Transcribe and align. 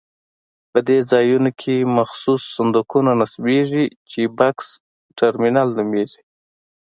په 0.71 0.79
دې 0.87 0.99
ځایونو 1.11 1.49
کې 1.61 1.75
مخصوص 1.97 2.41
صندوقونه 2.55 3.11
نصبېږي 3.21 3.85
چې 4.11 4.21
بکس 4.37 4.67
ترمینل 5.19 5.69
نومېږي. 5.77 6.21